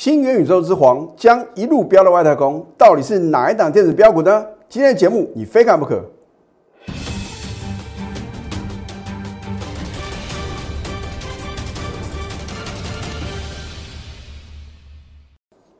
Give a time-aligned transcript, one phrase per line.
[0.00, 4.46] 新元宇宙之皇将一路飙到外太空，到底是哪一档电子标股呢？
[4.66, 6.02] 今天的节目你非看不可。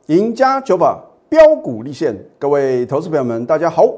[0.05, 3.91] 赢家九法标股立现，各位投资朋友们，大家好，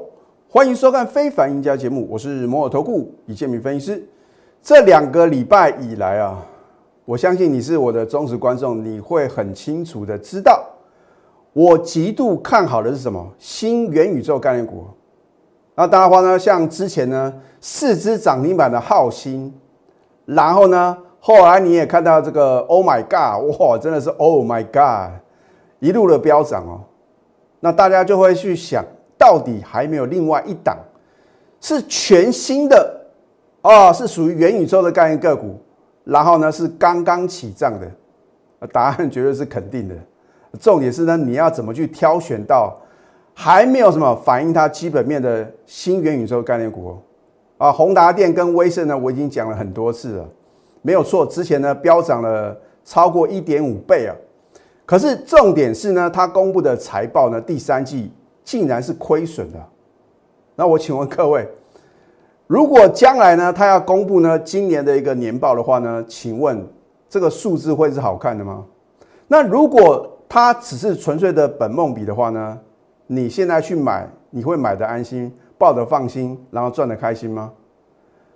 [0.48, 4.08] 欢迎收看《非凡赢家》节目，我是摩尔投顾李建明分析师。
[4.62, 6.42] 这两个礼拜以来啊，
[7.04, 10.64] 我相信你是我的忠实观众，你会很清楚的知道，
[11.52, 13.30] 我极度看好的是什么？
[13.38, 14.84] 新元宇宙概念股。
[15.74, 19.52] 那当然话呢，像之前呢，四只涨停板的浩鑫，
[20.24, 25.20] 然后呢，后来你也看到这个，Oh my God，哇，真的是 Oh my God。
[25.80, 26.80] 一路的飙涨哦，
[27.60, 28.82] 那大家就会去想
[29.18, 30.78] 到底还没有另外一档
[31.60, 33.06] 是全新的
[33.60, 35.60] 哦，是属于元宇宙的概念个股，
[36.04, 39.94] 然后呢是刚刚起涨的，答案绝对是肯定的。
[40.60, 42.76] 重点是呢，你要怎么去挑选到
[43.34, 46.96] 还没有什么反映它基本面的新元宇宙概念股？
[47.58, 50.28] 啊，宏达电跟威盛呢，我已经讲了很多次了，
[50.82, 54.14] 没有错，之前呢飙涨了超过一点五倍啊。
[54.86, 58.12] 可是重点是呢，他公布的财报呢，第三季
[58.44, 59.58] 竟然是亏损的。
[60.54, 61.48] 那我请问各位，
[62.46, 66.66] 如果将来呢，他要公布呢今年的一个年报的话呢，请问
[67.08, 68.64] 这个数字会是好看的吗？
[69.28, 72.58] 那如果他只是纯粹的本梦比的话呢，
[73.06, 77.50] 你现在去买，你会买的安心，抱得放心，然后赚得开心吗？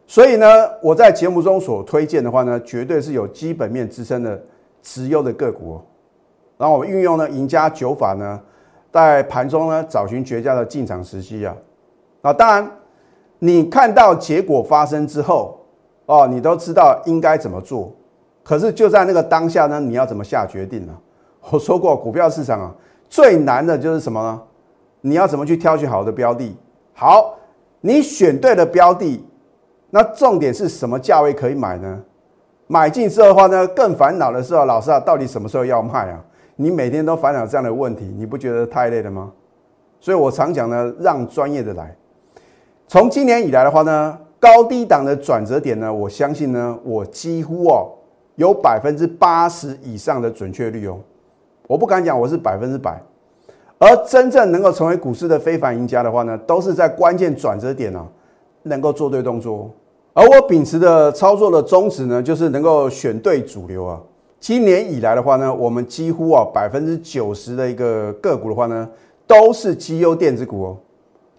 [0.06, 0.46] 所以呢，
[0.82, 4.40] 我在节目中所推荐的话呢，绝对是有基本面支撑的
[4.82, 5.78] 持优的个股。
[6.56, 8.40] 然后我运用呢赢家九法呢，
[8.90, 11.54] 在盘中呢找寻绝佳的进场时机啊。
[12.22, 12.70] 那，当然
[13.38, 15.60] 你看到结果发生之后，
[16.06, 17.92] 哦，你都知道应该怎么做。
[18.42, 20.96] 可是就在那个当下呢，你要怎么下决定呢？
[21.50, 22.74] 我说过，股票市场啊，
[23.08, 24.42] 最难的就是什么呢？
[25.02, 26.56] 你要怎么去挑选好的标的？
[26.94, 27.36] 好，
[27.80, 29.24] 你选对了标的，
[29.90, 32.02] 那重点是什么价位可以买呢？
[32.66, 36.20] 买进之后的话呢，更烦恼的是啊，老师啊，到底什么时候要卖啊？
[36.56, 39.30] 你每天都烦恼这样的问题，你不觉得太累了吗？
[40.00, 41.96] 所以我常讲呢，让专业的来。
[42.88, 47.86] 从今年以来的话呢，高低档的转折点呢，我相信呢，我几乎哦
[48.36, 50.98] 有百分之八十以上的准确率哦。
[51.66, 52.98] 我不敢讲我是百分之百，
[53.76, 58.06] 而真正能够成为股市的非凡赢家的话呢，都是在关键转折点啊，
[58.62, 59.70] 能够做对动作。
[60.14, 64.00] 而我秉持的操作的宗旨呢，就是能够选对主流啊。
[64.40, 68.88] 今年以来的话呢，我们几乎啊百分之九十的一个个股的话呢，
[69.26, 70.76] 都是绩优电子股哦。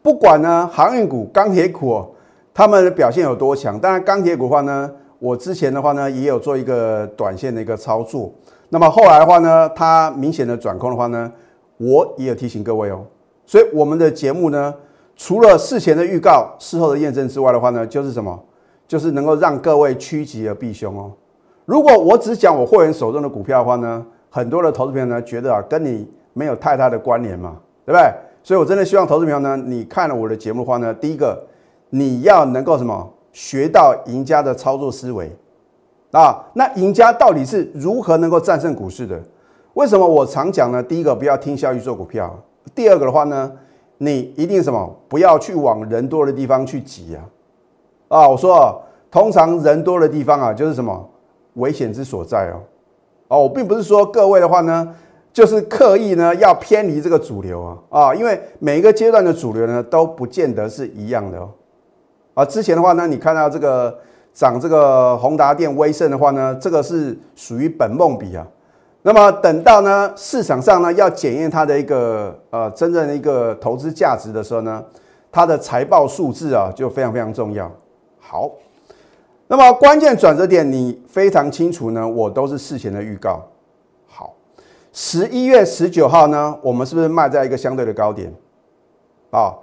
[0.09, 2.09] 不管呢航运股、钢铁股哦，
[2.51, 3.79] 他们的表现有多强。
[3.79, 8.33] 当然钢铁股的话呢，我之前的话呢也有做一个短线的一个操作。
[8.69, 11.31] 那么后来的话呢，它明显的转空的话呢，
[11.77, 13.05] 我也有提醒各位哦。
[13.45, 14.73] 所以我们的节目呢，
[15.15, 18.43] 除了事前的预告、事后的验证之外的话呢，就是什么？
[18.87, 21.11] 就是能够让各位趋吉而避凶哦。
[21.65, 28.11] 如果我只讲我会员手中的股票的话呢，很多的投资朋友呢觉得啊，跟你没有太大的关联嘛，对不对？
[28.43, 31.41] 所以我真的希望投资朋友呢，你看了我的节目的话呢，第一个
[31.89, 35.31] 你要能够什么学到赢家的操作思维
[36.11, 36.43] 啊？
[36.53, 39.21] 那赢家到底是如何能够战胜股市的？
[39.73, 40.81] 为什么我常讲呢？
[40.81, 42.37] 第一个不要听消息做股票，
[42.73, 43.51] 第二个的话呢，
[43.97, 47.23] 你一定什么不要去往人多的地方去挤啊！
[48.07, 51.09] 啊，我说，通常人多的地方啊，就是什么？
[51.55, 52.61] 危险之所在哦，
[53.27, 54.95] 哦，我并不是说各位的话呢，
[55.31, 61.49] 就是刻意呢要偏离这个主流啊啊，因为每一个阶段的主流呢都不见得是一样的哦。
[62.33, 63.97] 啊，之前的话呢，你看到这个
[64.33, 68.45] 涨这个宏达电、威盛的话呢，这个是属于本梦比啊。
[69.01, 74.83] 那么等到呢市场上呢要检验它的一个呃真正的一个投资价值的时候呢，
[75.31, 77.71] 它的财报数字啊就非常非常重要。
[78.19, 78.49] 好。
[79.51, 83.41] 那么关键转折点，你非常清楚呢，我都是事前的预告。
[84.91, 88.33] 十一月十九号呢，我们是不是卖在一个相对的高点？
[89.31, 89.53] 啊，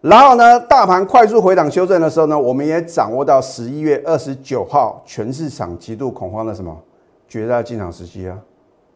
[0.00, 6.76] 然后呢，大盘快速回档修正的时候呢，我们也掌握到十一月二十九号全市场极度恐慌的什么
[7.28, 8.38] 绝大进场时机啊？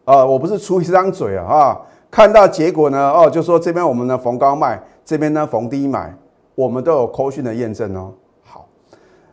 [0.04, 1.80] 啊，我不是出一张嘴啊，啊，
[2.10, 6.14] 看到结果呢，哦，就说这边我们呢逢高卖，这边呢逢低买，
[6.54, 8.12] 我们都有扣讯的验证哦。
[8.44, 8.68] 好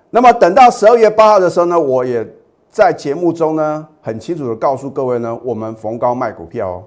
[0.09, 2.27] 那么等到十二月八号的时候呢，我也
[2.71, 6.83] 在节目中呢很清楚的告诉各位呢，我们逢高卖股票哦。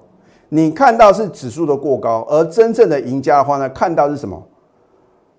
[0.49, 4.43] 你看到是指数的过高，而真正的赢家的话呢，看到是什么？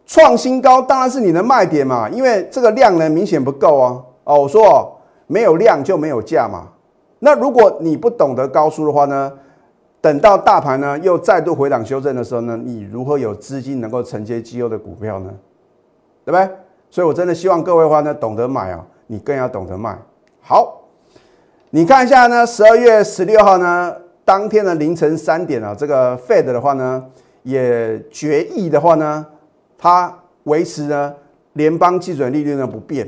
[0.05, 4.03] 创新高当然是你的卖点嘛，因为这个量呢明显不够啊。
[4.23, 4.91] 哦，我说哦，
[5.25, 6.67] 没有量就没有价嘛。
[7.19, 9.31] 那如果你不懂得高数的话呢，
[9.99, 15.33] 等到大盘呢又再度回档修正的时候呢，你如何有资金能够承接绩优的股票呢？
[16.23, 16.55] 对不对？
[16.91, 19.97] 所以我真的希望各位话呢，懂得买啊，你更要懂得卖。
[20.47, 20.83] 好，
[21.71, 27.03] 你看一下呢，十二月十六号呢，当天的凌晨三点啊，这个 Fed 的话呢，
[27.41, 29.25] 也决议的话呢，
[29.75, 30.13] 它
[30.43, 31.11] 维持呢
[31.53, 33.07] 联邦基准利率呢不变，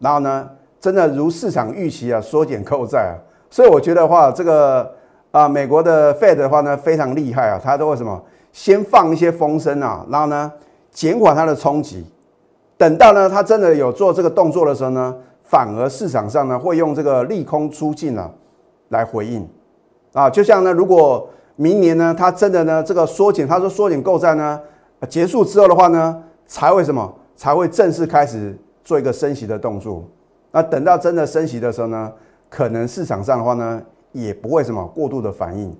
[0.00, 0.50] 然后呢，
[0.80, 3.14] 真的如市场预期啊，缩减购债啊，
[3.48, 4.92] 所以我觉得话，这个
[5.30, 8.20] 啊，美国的 Fed 的话呢，非常厉害啊，它都会什么
[8.52, 10.50] 先放一些风声啊，然后呢，
[10.90, 12.04] 减缓它的冲击。
[12.76, 15.14] 等到呢，他真的有做这个动作的时候呢，
[15.52, 18.30] 反而市场上呢会用这个利空出尽啊
[18.88, 19.46] 来回应
[20.14, 24.58] 啊，就像呢，如果明年呢，他真的呢这个缩减，他说缩减购债呢
[25.10, 30.02] 结束之后的话呢，才会什么才会正式开始做一个升息的动作。
[30.52, 32.10] 那等到真的升息的时候呢，
[32.48, 33.82] 可能市场上的话呢
[34.12, 35.76] 也不会什么过度的反应。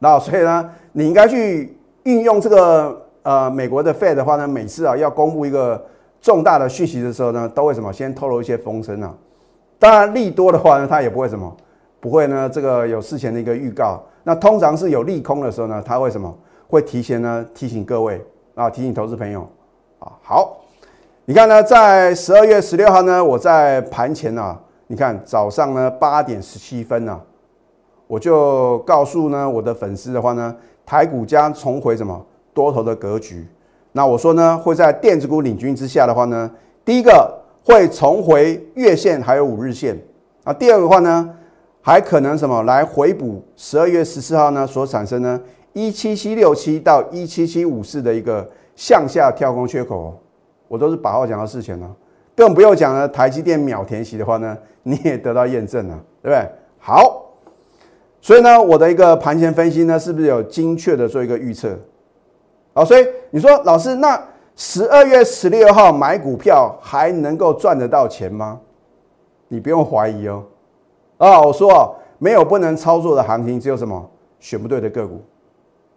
[0.00, 5.80] 那所以呢，你应该去运用这个呃美国的 Fed 的话呢，每次啊要公布一个。
[6.20, 7.92] 重大的讯息的时候呢，都会什么？
[7.92, 9.14] 先透露一些风声啊。
[9.78, 11.54] 当然利多的话呢，它也不会什么，
[12.00, 12.48] 不会呢。
[12.52, 14.02] 这个有事前的一个预告。
[14.24, 16.36] 那通常是有利空的时候呢，它会什么？
[16.68, 18.20] 会提前呢提醒各位
[18.54, 19.48] 啊，提醒投资朋友
[20.00, 20.10] 啊。
[20.22, 20.56] 好，
[21.26, 24.58] 你看呢，在十二月十六号呢，我在盘前呢，
[24.88, 27.20] 你看早上呢八点十七分呢，
[28.08, 33.46] 我就告诉呢我的粉丝的话呢，台股将重回什么多头的格局。
[33.96, 36.50] 那我说呢，会在电子股领军之下的话呢，
[36.84, 37.34] 第一个
[37.64, 39.98] 会重回月线还有五日线
[40.44, 41.34] 啊，第二个话呢，
[41.80, 45.40] 还可能什么来回补十二月十四号呢所产生呢
[45.72, 50.14] 一七七六七到一七七五四的一个向下跳空缺口，
[50.68, 51.90] 我都是把话讲到事前了，
[52.36, 53.08] 更不用讲了。
[53.08, 56.46] 台积电秒填息的话呢，你也得到验证了，对不对？
[56.78, 57.32] 好，
[58.20, 61.74] 所以呢，我的一个盘前分析呢，是不是有精确的做一个预测？
[62.76, 64.22] 好，所以你说老师，那
[64.54, 68.60] 十二月十六号买股票还能够赚得到钱吗？
[69.48, 70.42] 你不用怀疑哦。
[71.16, 74.06] 啊，我说哦没有不能操作的行情，只有什么
[74.40, 75.22] 选不对的个股。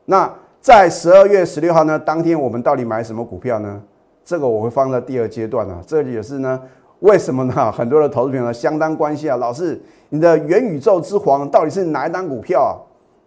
[0.05, 3.81] 那在十二月十六号呢，当天我们到底买什么股票呢？
[4.23, 5.81] 这个我会放在第二阶段呢。
[5.85, 6.61] 这里也是呢，
[6.99, 7.53] 为什么呢？
[7.69, 9.77] 很多的投资朋友相当关心啊，老师，
[10.07, 12.71] 你的元宇宙之皇到底是哪一档股票啊？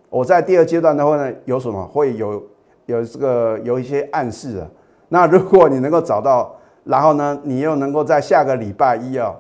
[0.08, 2.42] 我在第二阶段的话呢，有什么会有？
[2.86, 4.66] 有这个有一些暗示啊，
[5.08, 9.34] 那如果你能够找到，然后呢，你又能够在下个礼拜一啊，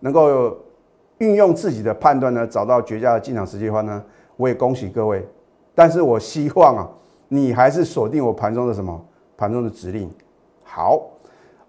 [0.00, 0.56] 能够
[1.18, 4.02] 运用自己的判断呢，找到绝佳的进场时机的话呢，
[4.36, 5.26] 我也恭喜各位。
[5.74, 6.88] 但是我希望啊，
[7.28, 9.00] 你还是锁定我盘中的什么
[9.36, 10.10] 盘中的指令。
[10.64, 11.00] 好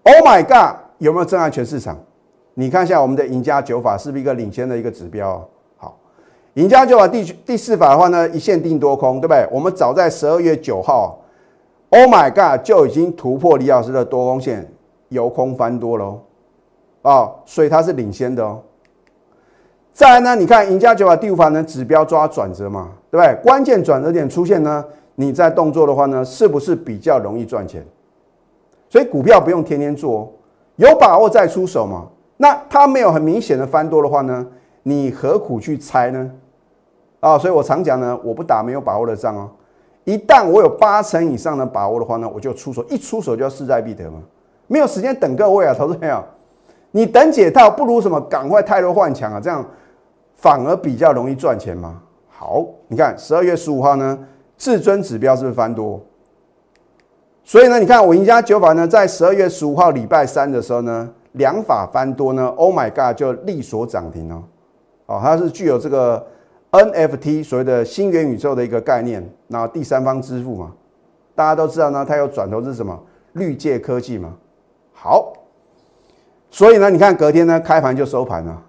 [0.02, 1.96] ，Oh my God，有没有震撼全市场？
[2.54, 5.48] 你看一下我们的赢家九法是不是一个领先的一个指标？
[6.54, 9.48] 赢家就把第第四法的话呢，一线定多空，对不对？
[9.50, 11.18] 我们早在十二月九号
[11.88, 14.70] ，Oh my God，就已经突破李老师的多空线，
[15.08, 16.20] 由空翻多喽，
[17.00, 18.60] 啊，所以它是领先的哦。
[19.94, 23.34] 再来呢，你看赢家九法第五法呢，指标抓转折嘛，对不对？
[23.42, 24.84] 关键转折点出现呢，
[25.14, 27.82] 你在动作的话呢，是不是比较容易赚钱？
[28.90, 30.30] 所以股票不用天天做，
[30.76, 32.08] 有把握再出手嘛。
[32.36, 34.46] 那它没有很明显的翻多的话呢，
[34.82, 36.30] 你何苦去猜呢？
[37.22, 39.48] 啊，所以我常讲呢，我不打没有把握的仗哦。
[40.02, 44.20] 一旦我有八成以上的把握的话呢，我就出手，一出手就要势在必得嘛。
[44.66, 46.20] 没有时间等各位啊，投资朋友，
[46.90, 49.64] 你等解套不如什么赶快泰弱换强啊，这样
[50.34, 52.02] 反而比较容易赚钱嘛。
[52.28, 54.18] 好，你看十二月十五号呢，
[54.58, 56.00] 至尊指标是不是翻多？
[57.44, 64.42] 所以呢，你看我赢家九法呢，在十二月十五号礼拜三的时候呢，两法翻多呢，Oh my God，就力所涨停哦。
[65.06, 66.26] 哦，它是具有这个。
[66.72, 70.72] NFT 所谓的新元宇宙的一个概念，那第三方支付嘛，
[71.34, 72.98] 大家都知道呢，它有转投资什么
[73.34, 74.32] 绿界科技嘛。
[74.94, 75.34] 好，
[76.50, 78.62] 所以呢，你看隔天呢开盘就收盘了。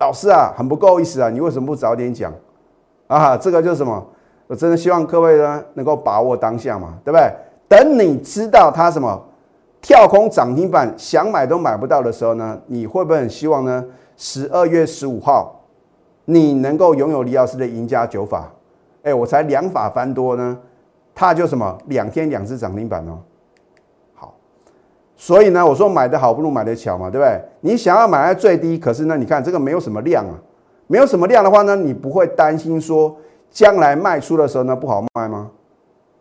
[0.00, 2.34] 老师啊，很不够意思啊，你为什么不早点讲
[3.06, 3.36] 啊？
[3.36, 4.04] 这个就是什么？
[4.48, 7.32] 我真的希望各位呢能够把握当下嘛，对不对？
[7.68, 9.22] 等你知道它什么
[9.80, 13.84] 跳空涨停板，想买都买不到的时候呢，你会不会很希望呢？
[14.16, 15.56] 十二月十五号。
[16.30, 18.48] 你能够拥有李老师的赢家九法，
[19.02, 20.56] 哎，我才两法翻多呢，
[21.12, 23.18] 他就什么两天两只涨停板哦。
[24.14, 24.32] 好，
[25.16, 27.40] 所以呢，我说买的好不如买的巧嘛，对不对？
[27.62, 30.38] 你想要买在最低，可是呢，你看这个没有什么量啊，
[30.86, 33.16] 没有什么量的话呢，你不会担心说
[33.50, 35.50] 将来卖出的时候呢不好卖吗？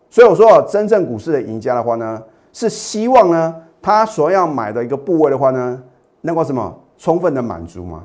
[0.09, 2.19] 所以我说，真正股市的赢家的话呢，
[2.51, 5.83] 是希望呢他所要买的一个部位的话呢，
[6.21, 8.03] 能够什么充分的满足吗。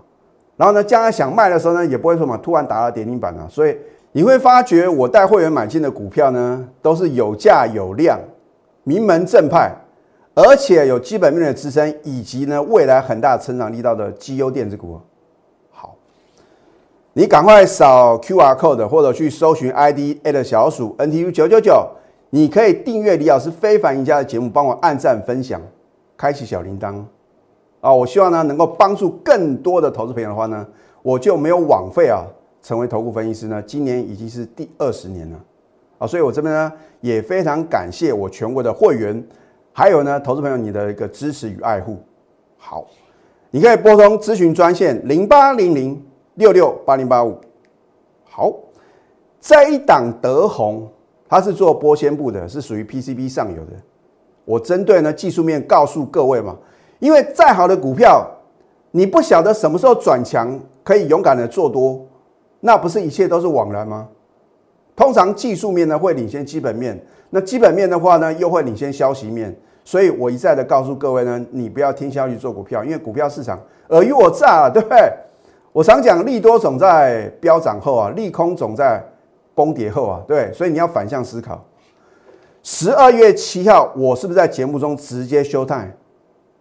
[0.56, 3.46] 然后呢，将来想卖的时候呢，也不会说嘛，突然打了跌停板啊。
[3.50, 3.76] 所以
[4.12, 8.20] 你会发觉我带会员买进的股票呢，都是有价有量、
[8.84, 9.75] 名门正派，
[10.34, 15.00] 而且有基本面的支撑，以及呢未来很大成长力道的绩优电子股。
[15.73, 15.96] 好，
[17.14, 21.84] 你赶快扫 Q R code 或者去搜寻 ID a 小鼠 N T U 九九九，
[22.30, 25.61] 你可以订阅李老师非凡赢家的节目，帮我按赞分享，
[26.16, 27.02] 开启小铃铛
[27.85, 27.93] 啊！
[27.93, 30.67] 我希望呢能够帮助更多的投资朋友的话呢，
[31.03, 32.25] 我就没有枉费啊。
[32.62, 35.38] 成为投顾分析师呢，今年已经是第二十年了
[35.99, 36.73] 啊，所以我这边呢
[37.03, 39.23] 也非常感谢我全国的会员，
[39.71, 41.99] 还有呢投资朋友你的一个支持与爱护。
[42.57, 42.87] 好，
[43.50, 46.03] 你可以拨通咨询专线零八零零
[46.37, 47.38] 六六八零八五。
[48.25, 48.50] 好，
[49.38, 50.91] 这一档德宏，
[51.29, 53.73] 它是做玻纤布的，是属于 PCB 上游的。
[54.47, 56.57] 我针对呢技术面告诉各位嘛，
[57.04, 58.26] 因为再好的股票，
[58.92, 62.02] 你不晓得什么时候转强，可以勇敢的做多。
[62.61, 64.08] 那不是一切都是枉然吗？
[64.96, 74.99] 通常技术面呢会领先基本面，那基本面的话呢又会领先消息面，所以我一再的告诉各位呢，你不要听消息做股票，因为股票市场尔虞我诈啊， 对不对？
[75.75, 79.04] 我常讲利多总在飙涨后啊，利空总在
[79.54, 81.62] 崩跌后啊，对，所以你要反向思考。
[82.62, 85.94] 十二月七号，我是不是在节目中直接休态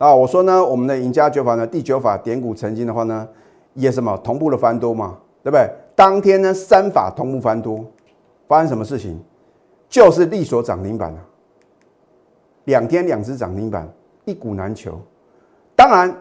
[0.04, 0.14] 啊？
[0.14, 3.26] 我说呢，我们的赢家九法呢，第九法点股成金的话呢，
[3.74, 5.70] 也什么同步的翻多嘛，对不对？
[5.96, 7.86] 当天呢，三法同步翻多，
[8.50, 9.18] 发生什么事情？
[9.88, 11.20] 就是利索涨停板了。
[12.66, 13.88] 两天两只涨停板，
[14.26, 15.00] 一股难求。
[15.76, 16.14] 当然，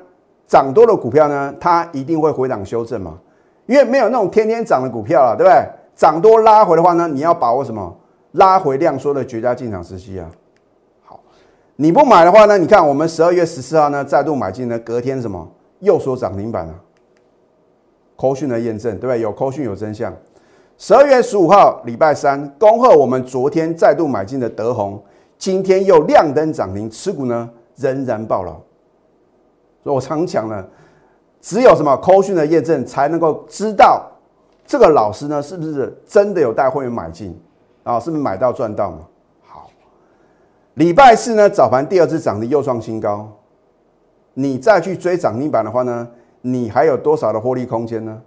[0.46, 3.18] 涨多的股票呢，它一定会回档修正嘛，
[3.66, 5.60] 因为没有那种天天涨的股票了，对不对？
[5.96, 7.96] 涨多拉回的话呢，你要把握什么？
[8.32, 10.30] 拉回量缩的绝佳进场时机啊。
[11.82, 16.72] 你不买的话呢，你看我们十二月十四号呢再度买进呢，隔天什么又说涨停板了。
[18.14, 19.20] 扣讯的验证，对不对？
[19.20, 20.14] 有扣讯有真相。
[20.78, 25.02] 十二月十五号，礼拜三，恭贺我们昨天再度买进的德宏，
[25.36, 28.56] 今天又亮灯涨停，持股呢仍然爆了。
[29.82, 30.64] 所以我常讲呢，
[31.40, 34.08] 只有什么扣讯的验证，才能够知道
[34.64, 37.36] 这个老师呢是不是真的有带会员买进
[37.82, 37.98] 啊？
[37.98, 38.98] 是不是买到赚到嘛？
[40.74, 43.30] 礼拜四呢早盘第二次涨停又创新高，
[44.34, 46.08] 你再去追涨停板的话呢？
[46.40, 48.20] 你还有多少的获利空间呢？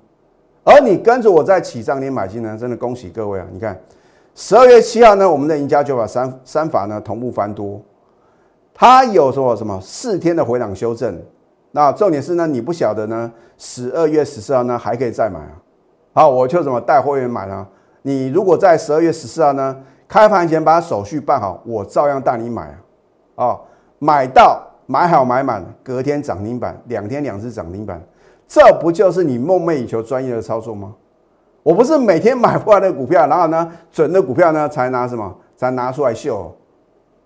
[0.64, 3.46] 而你跟着我在起涨点买进呢，真的恭喜各位啊！
[3.52, 3.80] 你看，
[4.36, 7.82] 十二月七号呢，我们的赢家就把三三法呢同步翻多，
[8.74, 11.20] 它有说什么四天的回档修正。
[11.72, 15.62] 那重点是呢，你不晓得呢，十二月十四号呢还可以再买啊。
[16.14, 17.68] 好，我就怎么带会员买呢？
[18.04, 19.76] 你如果在十二月十四号呢
[20.08, 22.76] 开盘前把手续办好，我照样带你买
[23.36, 23.46] 啊。
[23.48, 23.60] 啊，
[24.00, 24.62] 买到。
[24.88, 28.00] 买好买满，隔天涨停板，两天两次涨停板，
[28.48, 30.94] 这不就是你梦寐以求专业的操作吗？
[31.64, 36.56] 我不是每天买不完的股票，然后呢，准的股票呢才拿什么，才拿出来秀。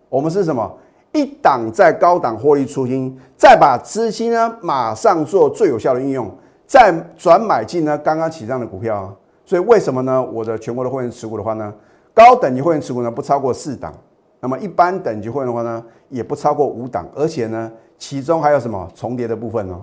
[0.08, 0.74] 我们是什么？
[1.12, 6.32] 一档在高档获利出金，再把资金呢马上做最有效的运用，
[6.66, 9.14] 再转买进呢刚刚起涨的股票。
[9.44, 10.24] 所以为什么呢？
[10.32, 11.74] 我的全国的会员持股的话呢，
[12.14, 13.94] 高等级会员持股呢不超过四档。
[14.42, 19.82] 那么一般等级会员的话呢，也不超过五档，而且呢，其中还有什么重叠的部分呢？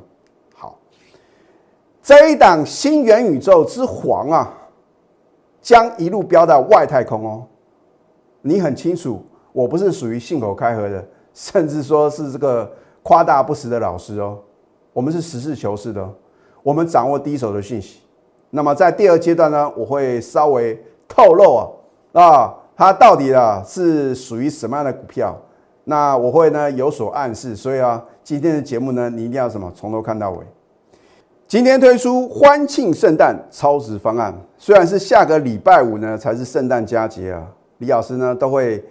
[0.55, 0.79] 好，
[2.03, 4.55] 这一档新元宇宙之皇啊，
[5.61, 7.47] 将一路飙到外太空哦。
[8.41, 14.39] 你很清楚，我不是属于信口开河的，甚至说是这个夸大不实的老师哦。
[14.95, 16.09] 我们是实事求是的，
[16.63, 18.01] 我们掌握第一手的讯息。
[18.49, 21.69] 那么在第二阶段呢，我会稍微透露啊
[22.21, 22.55] 啊。
[22.79, 25.35] 它到底啊是属于什么样的股票？
[25.85, 30.39] 那我会呢有所暗示，所以啊，今天的节目呢，你一定要什么从头看到尾。
[31.49, 37.47] 今天推出欢庆圣诞超值方案，虽然是下个礼拜五呢才是圣诞佳节啊，
[37.79, 38.85] 李老师呢都会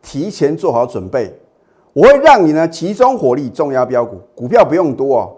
[0.00, 1.36] 提前做好准备，
[1.92, 5.32] 我会让你呢集中火力重压标股，股票不用多哦，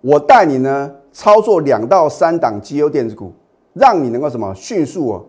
[0.00, 3.32] 我带你呢操作两到三档绩优电子股，
[3.74, 5.24] 让你能够什么迅速哦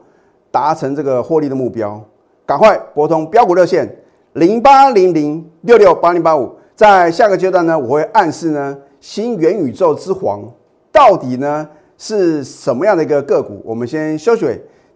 [0.55, 2.01] 达成这个获利的目标。
[2.45, 3.85] 赶快拨通标股热线
[4.33, 10.49] 零八零零六六八零八五，在下个阶段呢，我会暗示呢新元宇宙之皇
[10.93, 13.61] 到底呢是什么样的一个个股？
[13.65, 14.45] 我们先休息，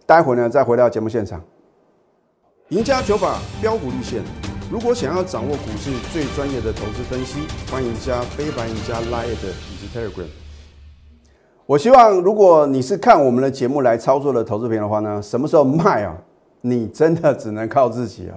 [0.06, 1.38] 待会呢再回到节目现场。
[2.70, 4.22] 赢家九法标股立线，
[4.72, 7.40] 如果想要掌握股市最专业的投资分析，
[7.70, 10.49] 欢迎加非凡、赢家 Line 以及 Telegram。
[11.70, 16.12] 我希望如果你是看我们的节目来操作的投资品的话呢，什么时候卖啊？
[16.62, 18.34] 你真的只能靠自己啊！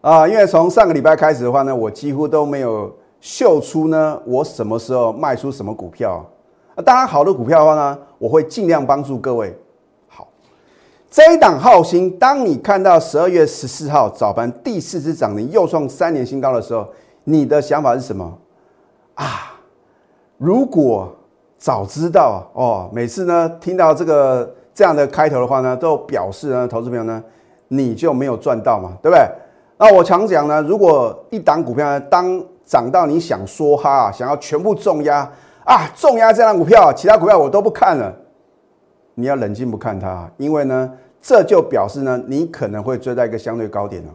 [0.00, 6.26] 啊，因为从上个礼拜开始的话呢，我几乎都没有秀出呢，我什么时候卖出什么股票
[6.74, 6.82] 啊？
[6.82, 9.56] 当然，好的股票的话呢，我会尽量帮助各位。
[10.08, 10.26] 好，
[11.08, 16.84] 这一档浩星，当你看到十二月十四号早盘第四只涨停又创三年新高的时候，
[17.22, 18.36] 你的想法是什么？
[19.14, 19.54] 啊，
[20.36, 21.14] 如果
[21.60, 27.22] 早知道哦，每次呢听到这个这样的开头的话呢，都表示呢，投资朋友呢
[27.68, 29.28] 你就没有赚到嘛，对不对？
[29.76, 35.30] 那我常讲呢，如果一档股票呢，当涨到你想说哈，想要全部重压
[35.64, 38.10] 啊，重压这档股票，其他股票我都不看了。
[39.14, 40.90] 你要冷静不看它，因为呢，
[41.20, 44.10] 这就表示呢，你可能会追在一个相对高点了。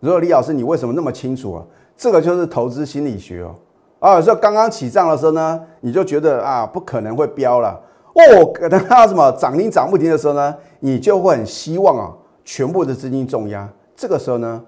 [0.00, 1.62] 如果李老师，你为什么那么清楚啊？
[1.98, 3.54] 这个就是投资心理学哦。
[4.02, 7.80] 啊，有时候刚刚起涨的时候呢，你就觉得啊，不可能会飙了
[8.14, 8.68] 哦。
[8.68, 12.12] 等到什么涨停涨不停的时候呢，你就会很希望啊，
[12.44, 13.68] 全部的资金重压。
[13.94, 14.60] 这个时候呢，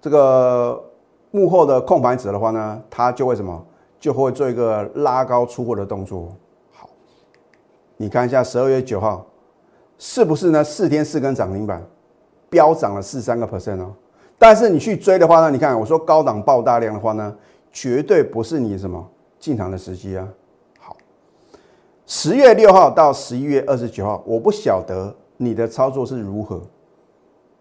[0.00, 0.80] 这个
[1.32, 3.60] 幕后的控盘者的话呢，他就会什么，
[3.98, 6.28] 就会做一个拉高出货的动作。
[6.72, 6.88] 好
[7.96, 9.26] 你看一下十二月九号，
[9.98, 10.62] 是不是呢？
[10.62, 11.84] 四天四根涨停板，
[12.48, 13.92] 飙涨了四三个 percent 哦。
[14.38, 17.34] 但是你去追的话呢，你看我说高档爆大量的话呢，
[17.72, 19.08] 绝对不是你什么
[19.38, 20.28] 进场的时机啊。
[20.78, 20.96] 好，
[22.06, 26.60] 十月六号到十一月二十九号，我不晓得你的操作是如何，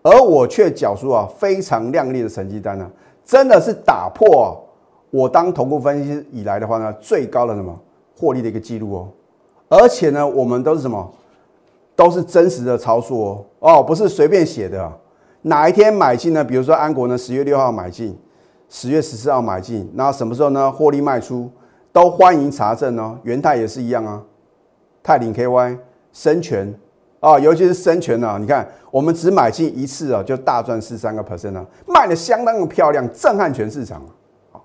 [0.01, 2.89] 而我却缴出啊非常亮丽的成绩单呢，
[3.24, 4.62] 真的是打破
[5.12, 7.78] 我当同步分析以来的话呢最高的什么
[8.18, 9.10] 获利的一个记录哦。
[9.68, 11.12] 而且呢，我们都是什么？
[11.96, 14.92] 都是真实的操作哦，哦，不是随便写的。
[15.42, 16.44] 哪一天买进呢？
[16.44, 18.18] 比如说安国呢，十月六号买进，
[18.70, 20.72] 十月十四号买进，那什么时候呢？
[20.72, 21.50] 获利卖出，
[21.92, 23.18] 都欢迎查证哦。
[23.24, 24.22] 元泰也是一样啊，
[25.02, 25.76] 泰林 KY、
[26.14, 26.72] 深全
[27.20, 34.02] 啊，尤其是深全啊，你看我们只买进一次啊，就大赚四三个 percent 啊，卖的相当的漂亮，震撼全市场。
[34.52, 34.64] 好，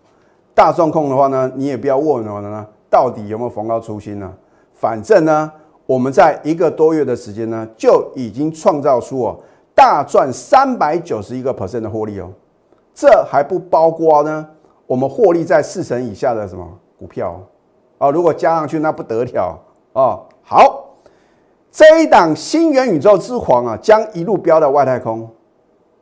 [0.54, 4.30] 大状控的话呢，你也不要问我呢，到底有没有逢高出新呢？
[4.74, 5.50] 反正呢，
[5.86, 9.40] 我们在一个多月的时间呢，就已经创造出哦
[9.74, 12.30] 大赚三百九十一个 percent 的获利哦，
[12.94, 14.48] 这还不包括呢，
[14.86, 16.64] 我们获利在四成以下的什么
[16.96, 17.40] 股票
[17.98, 18.10] 啊？
[18.10, 19.58] 如果加上去那不得了
[19.92, 20.20] 啊！
[20.42, 20.90] 好，
[21.72, 25.28] 这一档新元宇宙之皇啊，将一路飙到外太空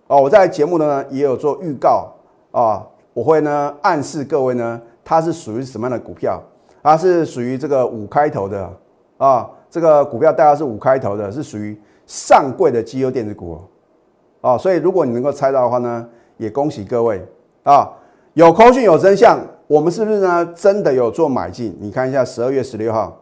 [0.07, 0.21] 哦。
[0.21, 2.13] 我在节目呢也有做预告
[2.51, 6.43] 啊，我会呢暗示各位呢，它是属于什么样的股票？
[6.83, 8.71] 它是属于这个五开头的
[9.17, 13.59] 啊，这个股票大概是五开头的，是属于上柜的绩优电子股
[14.43, 16.07] 哦，所以如果你能够猜到的话呢，
[16.43, 17.25] 也恭喜各位
[17.63, 17.89] 啊，
[18.35, 20.45] 有空讯有真相，我们是不是呢？
[20.55, 21.77] 真的有做买进？
[21.81, 23.17] 你看一下十二月十六号，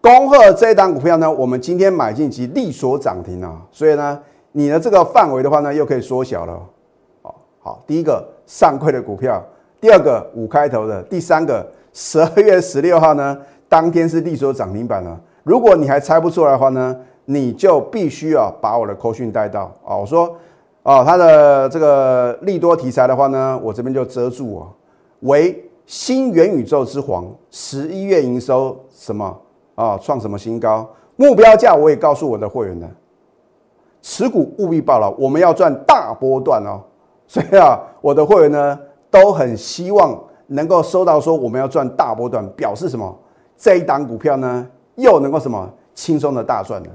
[0.00, 4.18] 恭贺这一档股票呢，我们今天买进即利所涨停啊，所以呢，
[4.52, 6.52] 你的这个范围的话呢，又可以缩小了
[7.22, 7.34] 哦。
[7.60, 9.44] 好，第一个上柜的股票，
[9.80, 11.66] 第二个五开头的，第三个。
[11.96, 15.16] 十二月十六号呢，当天是利索涨停板了。
[15.44, 16.96] 如果你还猜不出来的话呢，
[17.26, 19.94] 你就必须啊把我的扣讯带到啊。
[19.96, 20.34] 我说
[20.84, 24.68] 啊，它的这个利多题材的话呢，我这边就遮住啊，
[25.20, 29.36] 为新元宇宙之皇，十一月营收什么
[29.74, 32.88] 啊创什么新高，目标价我也告诉我的会员的，
[34.00, 36.80] 持股务必报了，我们要赚大波段哦。
[37.26, 38.78] 所以啊，我的会员呢
[39.10, 40.16] 都很希望。
[40.46, 43.18] 能够收到说我们要赚大波段，表示什么？
[43.56, 46.90] 这一档股票呢，又能够什么轻松的大赚呢？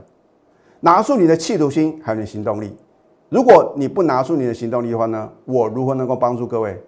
[0.82, 2.78] 拿出你的企图心，还有你行动力。
[3.30, 6.82] 如果你不拿出你的行动力的话呢，我如何能够帮助各位？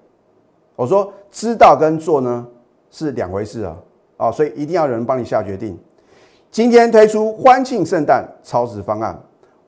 [0.75, 2.45] 我说知道跟做呢
[2.89, 3.77] 是两回事啊
[4.17, 5.77] 啊，所以一定要有人帮你下决定。
[6.49, 9.17] 今天推出欢庆圣诞超值方案，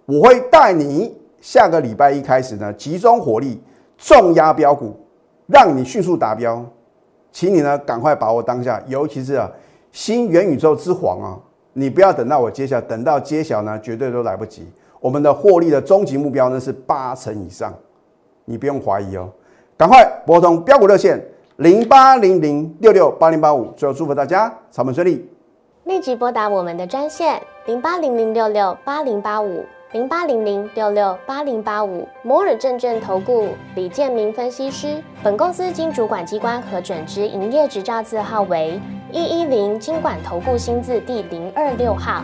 [0.06, 3.62] 我会带你下个礼拜一开始呢，集中火力
[3.98, 4.96] 重压标股，
[5.46, 6.66] 让你迅速达标。
[7.32, 9.50] 请你呢赶快把握当下，尤其是啊
[9.92, 11.40] 新元宇宙之皇啊，
[11.74, 14.68] 你不要等到我揭晓，等到揭晓呢绝对都来不及。
[15.04, 17.74] 我们的获利的终极目标呢是八成以上，
[18.46, 19.28] 你不用怀疑哦，
[19.76, 21.22] 赶快拨通标股热线
[21.58, 25.30] 零八零零六六八零八五，最后祝福大家操盘顺利，
[25.84, 29.66] 立即拨打我们的专线零八零零六六八零八五。
[29.92, 42.24] 零八零零六六八零八五摩尔证券投顾李建明分析师，本公司经主管机关核准之营业执照字号为一一零金管投顾新字第零二六号。